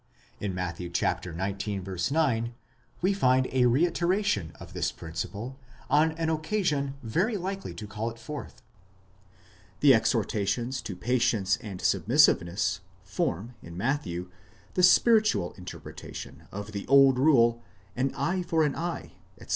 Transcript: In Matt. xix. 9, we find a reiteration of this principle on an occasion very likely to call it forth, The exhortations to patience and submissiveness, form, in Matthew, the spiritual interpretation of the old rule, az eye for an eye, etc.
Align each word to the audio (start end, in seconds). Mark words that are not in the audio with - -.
In 0.39 0.55
Matt. 0.55 0.77
xix. 0.77 2.11
9, 2.11 2.53
we 3.03 3.13
find 3.13 3.47
a 3.51 3.65
reiteration 3.67 4.51
of 4.59 4.73
this 4.73 4.91
principle 4.91 5.59
on 5.91 6.13
an 6.13 6.27
occasion 6.31 6.95
very 7.03 7.37
likely 7.37 7.75
to 7.75 7.85
call 7.85 8.09
it 8.09 8.17
forth, 8.17 8.63
The 9.81 9.93
exhortations 9.93 10.81
to 10.85 10.95
patience 10.95 11.57
and 11.57 11.79
submissiveness, 11.79 12.79
form, 13.03 13.53
in 13.61 13.77
Matthew, 13.77 14.31
the 14.73 14.81
spiritual 14.81 15.53
interpretation 15.53 16.47
of 16.51 16.71
the 16.71 16.87
old 16.87 17.19
rule, 17.19 17.61
az 17.95 18.09
eye 18.17 18.41
for 18.41 18.63
an 18.63 18.75
eye, 18.75 19.11
etc. 19.39 19.49